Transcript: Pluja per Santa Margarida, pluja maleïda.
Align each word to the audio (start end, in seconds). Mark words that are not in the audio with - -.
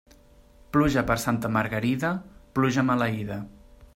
Pluja 0.77 1.03
per 1.09 1.17
Santa 1.25 1.51
Margarida, 1.57 2.11
pluja 2.59 2.87
maleïda. 2.91 3.41